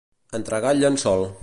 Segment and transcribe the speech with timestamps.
[0.39, 1.29] Entregar el llençol.